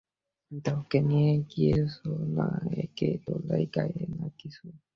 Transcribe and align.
তা 0.63 0.71
ওকে 0.79 0.99
নিয়ে 1.09 1.31
গিয়েচ, 1.51 1.91
না 2.37 2.47
একটা 2.83 3.05
দোলাই 3.25 3.63
গায়ে, 3.75 4.03
না 4.13 4.25
কিছু! 4.39 4.63